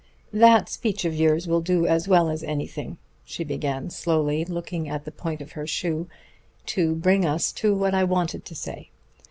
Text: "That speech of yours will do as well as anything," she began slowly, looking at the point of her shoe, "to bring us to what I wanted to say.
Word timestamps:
"That 0.33 0.67
speech 0.67 1.05
of 1.05 1.13
yours 1.13 1.47
will 1.47 1.61
do 1.61 1.85
as 1.85 2.07
well 2.07 2.31
as 2.31 2.41
anything," 2.43 2.97
she 3.23 3.43
began 3.43 3.91
slowly, 3.91 4.43
looking 4.43 4.89
at 4.89 5.05
the 5.05 5.11
point 5.11 5.41
of 5.41 5.51
her 5.51 5.67
shoe, 5.67 6.07
"to 6.65 6.95
bring 6.95 7.23
us 7.23 7.51
to 7.51 7.75
what 7.75 7.93
I 7.93 8.03
wanted 8.03 8.43
to 8.45 8.55
say. 8.55 8.89